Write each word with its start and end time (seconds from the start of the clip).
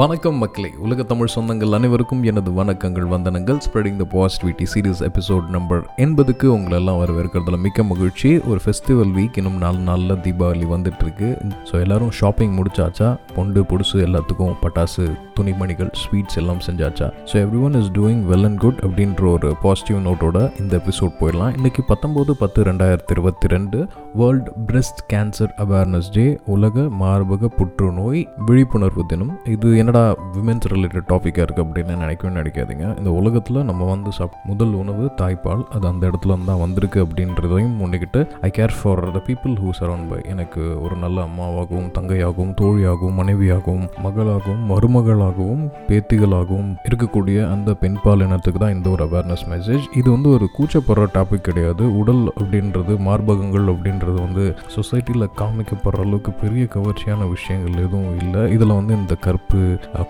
வணக்கம் 0.00 0.36
மக்களே 0.42 0.68
உலக 0.84 1.02
தமிழ் 1.02 1.32
சொந்தங்கள் 1.34 1.74
அனைவருக்கும் 1.76 2.22
எனது 2.30 2.50
வணக்கங்கள் 2.58 3.06
வந்தனங்கள். 3.12 3.58
Spreading 3.64 3.96
the 4.02 4.04
positivity 4.12 4.66
series 4.72 5.00
episode 5.08 5.46
number 5.54 5.82
எண்பதுக்கு 6.04 6.46
உங்களெல்லாம் 6.56 7.00
வரவேற்கிறதுல 7.00 7.58
மிக்க 7.64 7.82
மகிழ்ச்சி. 7.82 8.30
ஒரு 8.50 8.60
ஃபெஸ்டிவல் 8.64 9.10
வீக் 9.16 9.38
இன்னும் 9.40 9.58
நாலு 9.64 9.80
நாளில் 9.88 10.20
தீபாவளி 10.26 10.66
வந்துட்டுருக்கு. 10.74 11.28
ஸோ 11.70 11.74
எல்லோரும் 11.84 12.12
ஷாப்பிங் 12.20 12.54
முடிச்சாச்சா? 12.58 13.08
பொண்டு 13.34 13.62
புடுசு 13.72 13.98
எல்லாத்துக்கும் 14.06 14.54
பட்டாசு 14.62 15.06
துணிமணிகள் 15.38 15.90
ஸ்வீட்ஸ் 16.02 16.38
எல்லாம் 16.42 16.62
செஞ்சாச்சா? 16.68 17.08
So 17.32 17.34
everyone 17.66 17.76
is 17.80 17.90
doing 17.98 18.22
well 18.30 18.46
and 18.50 18.60
good 18.64 18.80
அப்படின்ற 18.88 19.26
ஒரு 19.34 19.50
பாசிட்டிவ் 19.66 20.00
நோட்டோட 20.06 20.38
இந்த 20.62 20.72
எபிசோட் 20.82 21.14
போயிடலாம். 21.20 21.52
இன்றைக்கி 21.58 21.84
பத்தொம்போது 21.92 22.38
பத்து 22.44 22.68
ரெண்டாயிரத்தி 22.70 23.14
இருபத்தி 23.16 23.52
ரெண்டு 23.56 23.80
world 24.22 24.50
breast 24.70 25.02
cancer 25.14 25.52
awareness 25.66 26.10
day 26.18 26.26
உலக 26.56 26.88
மார்பக 27.04 27.52
புற்றுநோய் 27.60 28.22
விழிப்புணர்வு 28.46 29.06
தினம். 29.14 29.34
இது 29.56 29.68
என்னடா 29.90 30.08
விமென்ஸ் 30.34 30.66
ரிலேட்டட் 30.72 31.06
டாப்பிக்காக 31.10 31.44
இருக்குது 31.44 31.62
அப்படின்னு 31.64 31.94
நினைக்கவே 32.02 32.30
நினைக்காதீங்க. 32.34 32.84
இந்த 33.00 33.10
உலகத்தில் 33.20 33.56
நம்ம 33.68 33.86
வந்து 33.92 34.10
சாப் 34.16 34.34
முதல் 34.50 34.74
உணவு 34.80 35.04
தாய்ப்பால். 35.20 35.62
அது 35.76 35.84
அந்த 35.90 36.02
இடத்துல 36.10 36.36
தான் 36.50 36.60
வந்திருக்கு 36.62 36.98
அப்படின்றதையும் 37.04 37.74
முன்னிக்கிட்டு 37.80 38.20
I 38.46 38.50
care 38.58 38.74
for 38.80 39.02
the 39.16 39.20
people 39.28 39.54
who 39.62 39.70
surround 39.78 40.06
by 40.10 40.18
எனக்கு 40.34 40.62
ஒரு 40.84 40.96
நல்ல 41.04 41.24
அம்மாவாகவும் 41.28 41.88
தங்கையாகவும் 41.96 42.52
தோழியாகவும் 42.60 43.18
மனைவியாகவும் 43.20 43.88
மகளாகவும் 44.04 44.62
மருமகளாகவும் 44.70 45.64
பேத்திகளாகவும் 45.88 46.70
இருக்கக்கூடிய 46.90 47.40
அந்த 47.54 47.74
பெண்பால் 47.82 48.24
இனத்துக்கு 48.26 48.62
தான் 48.64 48.76
இந்த 48.76 48.88
ஒரு 48.94 49.04
அவேர்னஸ் 49.08 49.44
மெசேஜ் 49.54 49.90
இது 50.02 50.08
வந்து 50.16 50.30
ஒரு 50.36 50.48
கூச்சப்படுற 50.58 51.08
டாபிக் 51.18 51.46
கிடையாது. 51.50 51.84
உடல் 52.02 52.22
அப்படின்றது 52.36 52.92
மார்பகங்கள் 53.08 53.68
அப்படின்றது 53.74 54.18
வந்து 54.26 54.46
சொசைட்டியில் 54.76 55.28
காமிக்கப்படுற 55.42 56.06
அளவுக்கு 56.06 56.34
பெரிய 56.44 56.64
கவர்ச்சியான 56.76 57.30
விஷயங்கள் 57.34 57.84
எதுவும் 57.86 58.16
இல்லை. 58.22 58.44
இதில் 58.56 58.78
வந்து 58.78 58.94
இந்த 59.02 59.14
கற்பு 59.28 59.60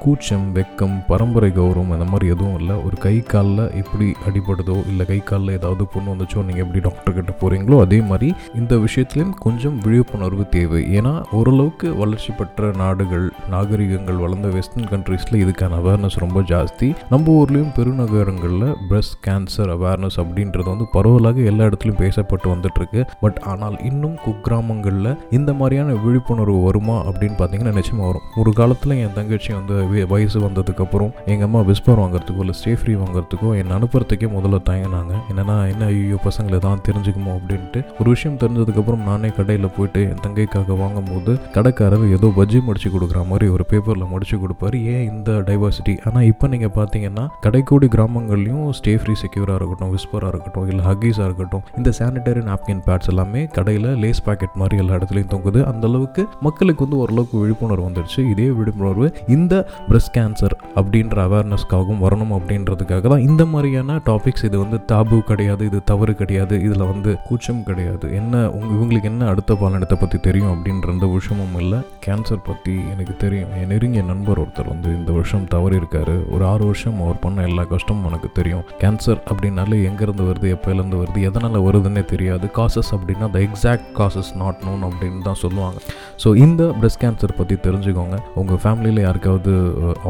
கூச்சம் 0.03 0.47
வெக்கம் 0.57 0.97
பரம்பரை 1.11 1.51
கௌரவம் 1.59 1.93
அந்த 1.97 2.07
மாதிரி 2.13 2.27
எதுவும் 2.35 2.59
இல்லை. 2.61 2.77
ஒரு 2.87 2.97
கை 3.07 3.15
காலில் 3.33 3.65
எப்படி 3.81 4.07
அடிபடுதோ 4.29 4.77
இல்லை 4.91 5.07
கை 5.11 5.19
காலில் 5.31 5.55
ஏதாவது 5.59 5.85
பொண்ணு 5.95 6.13
வந்துச்சோ 6.15 6.45
நீங்கள் 6.49 6.65
எப்படி 6.65 6.83
டாக்டர் 6.87 7.17
கிட்ட 7.19 7.33
போகிறீங்களோ 7.43 7.79
அதே 7.87 8.01
மாதிரி 8.11 8.29
இந்த 8.61 8.75
விஷயத்துலையும் 8.87 9.35
கொஞ்சம் 9.47 9.77
விழிப்புணர்வு 9.87 10.47
தேவை. 10.57 10.83
ஏன்னா 10.99 11.13
ஓரளவுக்கு 11.39 11.89
வளர்ச்சி 12.03 12.33
பெற்ற 12.39 12.71
நாடுகள் 12.83 13.27
நாகரிகங்கள் 13.55 14.23
வளர்ந்த 14.25 14.49
வெஸ்டர்ன் 14.57 14.91
கண்ட்ரீஸில் 14.93 15.41
இதுக்கான 15.45 15.79
அவேர்னஸ் 15.83 16.19
ரொம்ப 16.25 16.41
ஜாஸ்தி. 16.53 16.89
நம்ம 17.13 17.35
ஊர்லேயும் 17.41 17.73
பெருநகரங்களில் 17.79 18.69
பிரஸ்ட் 18.91 19.17
கேன்சர் 19.27 19.73
அவேர்னஸ் 19.77 20.19
அப்படின்றது 20.25 20.69
வந்து 20.73 20.87
பரவலாக 20.97 21.41
எல்லா 21.51 21.65
இடத்துலையும் 21.71 22.03
பேசப்பட்டு 22.05 22.49
வந்துட்டுருக்கு. 22.55 23.03
பட் 23.25 23.39
ஆனால் 23.53 23.77
இன்னும் 23.91 24.17
குக்கிராமங்களில் 24.27 25.11
இந்த 25.39 25.51
மாதிரியான 25.61 25.95
விழிப்புணர்வு 26.05 26.59
வருமா 26.69 26.97
அப்படின்னு 27.09 27.39
பார்த்தீங்கன்னா 27.41 27.75
நிச்சயமாக 27.79 28.09
வரும். 28.11 28.27
ஒரு 28.43 28.53
காலத்தில் 28.61 28.99
என் 29.03 29.17
தங்கச்சி 29.19 29.51
வந்து 29.61 30.07
வயசு 30.13 30.39
வந்ததுக்கப்புறம் 30.47 31.13
எங்கள் 31.33 31.47
அம்மா 31.49 31.61
விஸ்பர் 31.71 32.01
வாங்குறதுக்கோ 32.03 32.43
இல்லை 32.45 32.57
ஸ்டே 32.61 32.73
ஃப்ரீ 32.81 32.93
வாங்குறதுக்கோ 33.03 33.51
என்னை 33.61 33.73
அனுப்புறதுக்கே 33.79 34.29
முதல்ல 34.37 34.59
தயங்கினாங்க. 34.69 35.13
என்னன்னா 35.31 35.57
என்ன 35.73 35.85
ஐயோ 35.93 36.19
பசங்களை 36.27 36.59
தான் 36.67 36.83
தெரிஞ்சுக்குமோ? 36.89 37.33
அப்படின்ட்டு. 37.39 37.81
ஒரு 38.01 38.09
விஷயம் 38.15 38.39
தெரிஞ்சதுக்கப்புறம் 38.43 39.03
நானே 39.09 39.31
கடையில் 39.39 39.69
போயிட்டு 39.77 40.01
என் 40.11 40.23
தங்கைக்காக 40.27 40.77
வாங்கும்போது 40.83 41.33
கடைக்காரர் 41.57 42.07
ஏதோ 42.17 42.29
பஜ்ஜி 42.39 42.61
முடிச்சு 42.69 42.91
கொடுக்குற 42.95 43.21
மாதிரி 43.31 43.47
ஒரு 43.57 43.65
பேப்பரில் 43.71 44.11
முடிச்சு 44.13 44.37
கொடுப்பாரு. 44.45 44.79
ஏன் 44.95 45.05
இந்த 45.13 45.31
டைவர்சிட்டி 45.49 45.95
ஆனால் 46.09 46.27
இப்போ 46.31 46.49
நீங்கள் 46.55 46.75
பார்த்தீங்கன்னா 46.79 47.25
கடைக்கோடி 47.47 47.89
கிராமங்கள்லையும் 47.97 48.69
ஸ்டே 48.79 48.95
ஃப்ரீ 49.03 49.17
செக்யூராக 49.23 49.59
இருக்கட்டும் 49.61 49.93
விஸ்பராக 49.97 50.33
இருக்கட்டும் 50.35 50.69
இல்லை 50.73 50.85
ஹக்கீஸாக 50.89 51.29
இருக்கட்டும் 51.29 51.65
இந்த 51.81 51.93
சானிடரி 51.99 52.43
நாப்கின் 52.51 52.83
பேட்ஸ் 52.89 53.11
எல்லாமே 53.15 53.43
கடையில் 53.59 53.89
லேஸ் 54.05 54.23
பாக்கெட் 54.29 54.59
மாதிரி 54.63 54.77
எல்லா 54.85 54.97
இடத்துலையும் 54.99 55.33
தொங்குது. 55.35 55.61
அந்த 55.73 55.85
அளவுக்கு 55.91 56.23
மக்களுக்கு 56.47 56.85
வந்து 56.87 57.01
ஓரளவுக்கு 57.03 57.37
விழிப்புணர்வு 57.43 57.87
வந்துடுச்சு 57.89 58.21
இதே 58.33 58.49
விழிப்புணர்வு 58.59 59.07
இந்த 59.41 59.55
பிரஸ்ட் 59.89 60.15
கேன்சர் 60.19 60.57
அப்படின்ற 60.79 61.17
அவேர்னஸ்க்காகவும் 61.29 62.03
வரணும் 62.07 62.35
அப்படின்றதுக்காக 62.39 63.09
தான் 63.15 63.25
இந்த 63.29 63.43
மாதிரியான 63.53 63.99
டாபிக்ஸ் 64.11 64.47
இது 64.49 64.57
வந்து 64.65 64.81
தாபு 64.93 65.17
கிடையாது 65.31 65.63
இது 65.71 65.79
தவறு 65.91 66.13
கிடையாது 66.21 66.55
இதில் 66.67 66.87
வந்து 66.93 67.11
கூச்சம் 67.29 67.63
கிடையாது. 67.69 68.07
என்ன 68.21 68.43
உங்க 68.57 68.71
இவங்களுக்கு 68.77 69.11
என்ன 69.13 69.29
அடுத்த 69.33 69.55
பாலினத்தை 69.61 69.97
பற்றி 70.03 70.19
தெரியும் 70.29 70.53
அப்படின்ற 70.55 70.89
எந்த 70.95 71.07
விஷயமும் 71.15 71.57
இல்லை. 71.63 71.79
கேன்சர் 72.07 72.43
பற்றி 72.49 72.75
எனக்கு 72.93 73.15
தெரியும். 73.25 73.51
என் 73.61 73.71
நெருங்கிய 73.73 74.03
நண்பர் 74.11 74.41
ஒருத்தர் 74.43 74.71
வந்து 74.73 74.91
இந்த 74.99 75.11
வருஷம் 75.19 75.47
தவறி 75.55 75.77
இருக்காரு. 75.81 76.17
ஒரு 76.35 76.45
ஆறு 76.53 76.65
வருஷம் 76.71 76.99
அவர் 77.05 77.21
பண்ண 77.25 77.47
எல்லா 77.51 77.65
கஷ்டமும் 77.75 78.09
எனக்கு 78.11 78.31
தெரியும். 78.39 78.65
கேன்சர் 78.83 79.21
அப்படின்னாலே 79.31 79.79
எங்கேருந்து 79.91 80.27
வருது 80.31 80.49
எப்போலேருந்து 80.57 81.01
வருது 81.03 81.21
எதனால் 81.31 81.59
வருதுன்னே 81.69 82.05
தெரியாது. 82.15 82.47
காசஸ் 82.59 82.93
அப்படின்னா 82.97 83.29
the 83.37 83.41
exact 83.49 83.89
causes 84.01 84.33
not 84.43 84.63
known 84.69 84.85
அப்படின்னு 84.89 85.23
தான் 85.29 85.41
சொல்லுவாங்க. 85.45 85.79
ஸோ 86.25 86.29
இந்த 86.45 86.63
பிரஸ்ட் 86.81 87.03
கேன்சர் 87.05 87.39
பற்றி 87.41 87.59
தெரிஞ்சுக்கோங்க. 87.67 88.17
உங்கள் 88.43 88.61
ஃபேமிலியில் 88.65 89.03
யாருக்காவது 89.31 89.53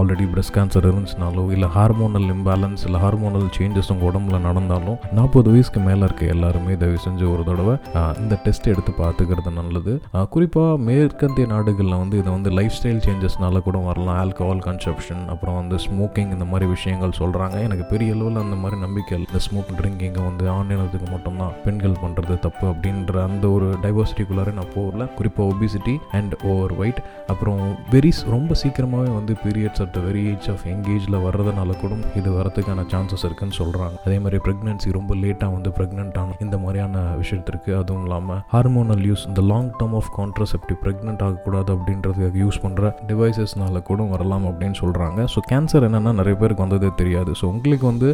ஆல்ரெடி 0.00 0.26
பிரஸ்ட் 0.32 0.54
கேன்சர் 0.56 0.86
இருந்துச்சுனாலோ 0.90 1.42
இல்லை 1.54 1.68
ஹார்மோனல் 1.76 2.28
இம்பேலன்ஸ் 2.34 2.82
இல்லை 2.86 2.98
ஹார்மோனல் 3.04 3.48
சேஞ்சஸ் 3.56 3.90
உங்கள் 3.92 4.08
உடம்புல 4.10 4.36
நடந்தாலும் 4.46 4.98
நாற்பது 5.18 5.48
வயசுக்கு 5.52 5.80
மேலே 5.88 6.02
இருக்க 6.08 6.24
எல்லாருமே 6.34 6.74
தயவு 6.82 6.98
செஞ்சு 7.06 7.24
ஒரு 7.32 7.42
தடவை 7.48 7.74
இந்த 8.22 8.34
டெஸ்ட் 8.44 8.68
எடுத்து 8.72 8.92
பார்த்துக்கிறது 9.00 9.50
நல்லது. 9.58 9.94
குறிப்பாக 10.34 10.76
மேற்கத்திய 10.88 11.46
நாடுகளில் 11.54 11.98
வந்து 12.02 12.16
இதை 12.22 12.30
வந்து 12.36 12.52
லைஃப் 12.58 12.76
ஸ்டைல் 12.78 13.02
சேஞ்சஸ்னால 13.06 13.62
கூட 13.68 13.78
வரலாம். 13.88 14.18
ஆல்கஹால் 14.22 14.62
கன்சப்ஷன் 14.68 15.22
அப்புறம் 15.34 15.58
வந்து 15.60 15.78
ஸ்மோக்கிங் 15.86 16.32
இந்த 16.36 16.48
மாதிரி 16.52 16.68
விஷயங்கள் 16.74 17.16
சொல்கிறாங்க 17.20 17.58
எனக்கு 17.66 17.86
பெரிய 17.92 18.16
அளவில் 18.16 18.42
அந்த 18.44 18.58
மாதிரி 18.62 18.78
நம்பிக்கை 18.86 19.14
இல்லை. 19.18 19.28
இந்த 19.30 19.42
ஸ்மோக் 19.48 19.74
ட்ரிங்கிங்கை 19.80 20.24
வந்து 20.28 20.46
ஆன்லைனத்துக்கு 20.56 21.10
மட்டும்தான் 21.14 21.54
பெண்கள் 21.66 22.00
பண்ணுறது 22.04 22.36
தப்பு 22.46 22.66
அப்படின்ற 22.72 23.14
அந்த 23.28 23.44
ஒரு 23.56 23.68
டைவர்சிட்டிக்குள்ளார 23.84 24.56
நான் 24.60 24.74
போகல. 24.78 25.10
குறிப்பாக 25.20 25.48
ஒபிசிட்டி 25.52 25.96
அண்ட் 26.20 26.34
ஓவர் 26.54 26.76
வெயிட் 26.82 27.02
அப்புறம் 27.34 27.62
வெரி 27.94 28.08
ரொம்ப 28.36 28.52
சீக்கிரமாகவே 28.60 29.09
வந்து 29.14 29.34
periods 29.42 29.82
at 29.84 29.98
very 30.06 30.24
age 30.32 30.48
of 30.54 30.64
எங்கேஜில் 30.72 31.18
வர்றதுனால 31.26 31.76
கூட 31.82 31.88
இது 32.20 32.30
வரதுக்கான 32.38 32.84
சான்சஸ் 32.92 33.24
இருக்குன்னு 33.28 33.58
சொல்கிறாங்க 33.58 33.96
அதே 34.06 34.18
மாதிரி 34.18 34.40
ப்ரெக்னென்சி 34.46 34.90
ரொம்ப 34.98 35.14
லேட்டாக 35.22 35.50
வந்து 35.56 35.72
ப்ரெக்னென்ட் 35.78 36.18
ஆகும் 36.18 36.40
இந்த 36.40 36.58
மாதிரியான 36.58 37.04
விஷயத்திற்கு 37.16 37.70
அதுவும் 37.80 38.04
இல்லாமல் 38.04 38.40
ஹார்மோனல் 38.54 39.04
யூஸ் 39.10 39.24
இந்த 39.30 39.44
long 39.52 39.70
term 39.80 39.96
of 40.00 40.10
contraceptive 40.18 40.80
pregnant 40.84 41.24
ஆகக்கூடாது 41.28 41.70
அப்படின்றதுக்கு 41.76 42.42
யூஸ் 42.44 42.60
பண்ணுற 42.64 42.92
டிவைசஸ்னால 43.10 43.82
கூட 43.90 44.02
வரலாம் 44.12 44.46
அப்படின்னு 44.50 44.78
சொல்கிறாங்க 44.82 45.26
ஸோ 45.34 45.40
கேன்சர் 45.50 45.86
என்னென்னா 45.88 46.12
நிறைய 46.20 46.36
பேருக்கு 46.40 46.64
வந்ததே 46.66 46.90
தெரியாது. 47.00 47.30
ஸோ 47.40 47.44
உங்களுக்கு 47.54 47.86
வந்து 47.86 48.08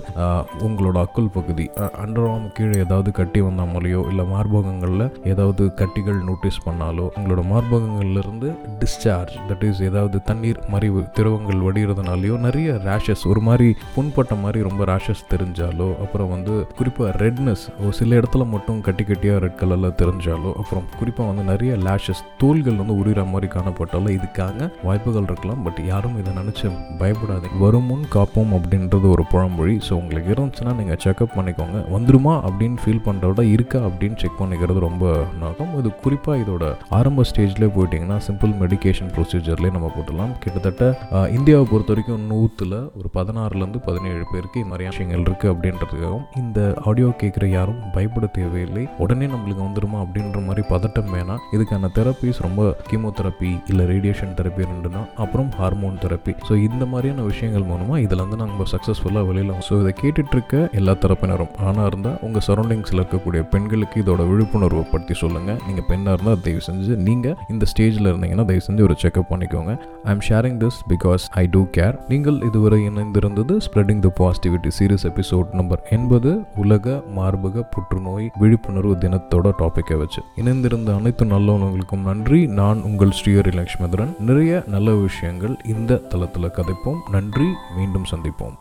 உங்களோட 0.67 0.97
அக்குள் 1.07 1.31
பகுதி 1.37 1.67
அண்டர்வாம் 2.05 2.47
கீழே 2.57 2.77
ஏதாவது 2.85 3.11
கட்டி 3.13 3.41
வந்தாமலையோ 3.41 4.01
இல்லை 4.11 4.25
மார்பகங்களில் 4.33 5.07
ஏதாவது 5.33 5.63
கட்டிகள் 5.81 6.21
நோட்டீஸ் 6.29 6.59
பண்ணாலோ 6.67 7.07
உங்களோட 7.17 7.43
மார்பகங்கள்லேருந்து 7.53 8.49
டிஸ்சார்ஜ் 8.83 9.35
தட் 9.49 9.65
இஸ் 9.69 9.83
ஏதாவது 9.83 10.19
தண்ணீர் 10.23 10.61
மறிவு 10.87 11.03
திரவங்கள் 11.17 11.63
வடிகிறதுனாலையோ 11.67 12.35
நிறைய 12.45 12.69
ரேஷஸ் 12.87 13.23
ஒரு 13.31 13.41
மாதிரி 13.47 13.69
புண்பட்ட 13.95 14.35
மாதிரி 14.43 14.59
ரொம்ப 14.67 14.83
ரேஷஸ் 14.91 15.23
தெரிஞ்சாலோ 15.33 15.89
அப்புறம் 16.05 16.31
வந்து 16.35 16.53
குறிப்பாக 16.79 17.11
ரெட்னஸ் 17.23 17.65
ஒரு 17.83 17.93
சில 17.99 18.19
இடத்துல 18.21 18.45
மட்டும் 18.53 18.79
கட்டி 18.87 19.05
கட்டியாக 19.09 19.41
ரெட் 19.45 19.59
கலரில் 19.63 19.97
தெரிஞ்சாலோ 20.01 20.51
அப்புறம் 20.61 20.87
குறிப்பாக 20.99 21.27
வந்து 21.31 21.45
நிறைய 21.53 21.73
லேஷஸ் 21.87 22.23
தோள்கள் 22.43 22.79
வந்து 22.83 22.97
உரிகிற 23.01 23.25
மாதிரி 23.33 23.49
காணப்பட்டாலும் 23.55 24.15
இதுக்காக 24.19 24.69
வாய்ப்புகள் 24.89 25.27
இருக்கலாம். 25.31 25.63
பட் 25.67 25.81
யாரும் 25.91 26.17
இதை 26.21 26.33
நினச்சி 26.41 26.67
பயப்படாதீங்க. 27.01 27.59
வரும் 27.65 27.89
முன் 27.91 28.07
காப்போம் 28.15 28.53
அப்படின்றது 28.59 29.09
ஒரு 29.15 29.25
பழமொழி. 29.33 29.75
ஸோ 29.89 29.93
உங்களுக்கு 30.03 30.31
இருந்துச்சுன்னா 30.37 30.75
நீங்கள் 30.81 31.01
செக்அப் 31.07 31.37
பண்ணிக்கோங்க. 31.39 31.81
வந்துருமா 31.97 32.37
அப்படின்னு 32.47 32.79
ஃபீல் 32.85 33.05
பண்ணுறத 33.09 33.31
விட 33.33 33.45
இருக்கா 33.57 33.81
அப்படின்னு 33.89 34.19
செக் 34.25 34.41
பண்ணிக்கிறது 34.43 34.87
ரொம்ப 34.89 35.05
நகம் 35.43 35.75
இது 35.81 35.93
குறிப்பாக 36.05 36.43
இதோட 36.45 36.65
ஆரம்ப 37.01 37.27
ஸ்டேஜ்லேயே 37.33 37.73
போயிட்டீங்கன்னா 37.79 38.21
சிம்பிள் 38.29 38.55
மெடிகேஷன் 38.63 39.13
ப்ரொசீஜர்லேயே 39.17 39.75
நம்ம 39.79 39.91
போட்டலாம் 39.97 40.33
கிட்டத்தட்ட 40.45 40.76
கிட்டத்தட்ட 40.79 41.29
இந்தியாவை 41.37 41.65
பொறுத்த 41.71 41.91
வரைக்கும் 41.93 42.25
நூற்றுல 42.31 42.75
ஒரு 42.99 43.09
பதினாறுலேருந்து 43.17 43.81
பதினேழு 43.87 44.25
பேருக்கு 44.33 44.61
இந்த 44.61 44.71
மாதிரியான 44.71 44.93
விஷயங்கள் 44.95 45.23
இருக்குது 45.27 45.51
அப்படின்றதுக்காகவும் 45.53 46.27
இந்த 46.43 46.59
ஆடியோ 46.89 47.09
கேட்குற 47.23 47.45
யாரும் 47.55 47.81
பயப்பட 47.95 48.27
தேவையில்லை. 48.39 48.83
உடனே 49.05 49.27
நம்மளுக்கு 49.33 49.63
வந்துடுமா 49.67 49.99
அப்படின்ற 50.05 50.41
மாதிரி 50.49 50.63
பதட்டம் 50.73 51.11
வேணாம் 51.15 51.43
இதுக்கான 51.57 51.91
தெரப்பிஸ் 51.99 52.41
ரொம்ப 52.47 52.63
கீமோதெரப்பி 52.91 53.53
இல்லை 53.73 53.87
ரேடியேஷன் 53.93 54.35
தெரப்பி 54.41 54.69
ரெண்டு 54.73 54.91
தான் 54.97 55.09
அப்புறம் 55.25 55.51
ஹார்மோன் 55.61 56.01
தெரப்பி 56.05 56.35
ஸோ 56.49 56.57
இந்த 56.69 56.83
மாதிரியான 56.93 57.25
விஷயங்கள் 57.31 57.67
மூலமாக 57.71 58.01
இதில் 58.07 58.23
வந்து 58.25 58.41
நம்ம 58.43 58.67
சக்ஸஸ்ஃபுல்லாக 58.75 59.25
வெளியில் 59.31 59.55
ஸோ 59.69 59.81
இதை 59.83 59.95
கேட்டுட்டு 60.03 60.37
இருக்க 60.39 60.55
எல்லா 60.81 60.95
தரப்பினரும் 61.05 61.53
ஆணாக 61.69 61.91
இருந்தால் 61.93 62.19
உங்கள் 62.29 62.47
சரௌண்டிங்ஸில் 62.49 63.01
இருக்கக்கூடிய 63.03 63.43
பெண்களுக்கு 63.55 64.03
இதோட 64.05 64.23
விழிப்புணர்வை 64.33 64.85
பற்றி 64.95 65.17
சொல்லுங்கள் 65.23 65.61
நீங்கள் 65.69 65.89
பெண்ணாக 65.91 66.17
இருந்தால் 66.17 66.43
தயவு 66.47 66.65
செஞ்சு 66.69 66.95
நீங்கள் 67.09 67.37
இந்த 67.55 67.65
ஸ்டேஜில் 67.73 68.11
இருந்தீங்கன்னா 68.13 68.49
தயவு 68.53 68.67
செஞ்சு 68.69 68.87
ஒரு 68.89 68.97
செக்அப் 69.05 69.31
பண்ணிக்கோங்க. 69.33 69.73
I 70.09 70.13
am 70.15 70.25
sharing 70.29 70.59
this 70.67 70.81
because 70.89 71.25
I 71.31 71.47
do 71.47 71.67
care 71.77 71.99
நீங்கள் 72.09 72.41
இதுவரை 72.41 72.89
இணைந்திருந்தது 72.89 73.61
spreading 73.67 74.09
the 74.09 74.13
positivity 74.19 74.71
series 74.79 75.07
episode 75.07 75.53
number 75.53 75.87
எண்பது 75.91 76.45
உலக 76.57 77.03
மார்பக 77.17 77.63
புற்றுநோய் 77.71 78.31
விழிப்புணர்வு 78.39 78.95
தினத்தோட 78.95 79.53
டாப்பிக்கை 79.59 79.99
வச்சு. 79.99 80.23
இணைந்திருந்த 80.37 80.97
அனைத்து 80.97 81.25
நல்லவங்களுக்கும் 81.25 82.05
நன்றி. 82.05 82.47
நான் 82.47 82.83
உங்கள் 82.83 83.09
ஸ்ரீஹரி 83.09 83.55
லட்சுமிதரன் 83.59 84.19
நிறைய 84.19 84.63
நல்ல 84.67 84.95
விஷயங்கள் 84.95 85.57
இந்த 85.65 85.97
தளத்தில் 85.97 86.51
கதைப்போம். 86.51 87.01
நன்றி. 87.11 87.47
மீண்டும் 87.77 88.05
சந்திப்போம். 88.11 88.57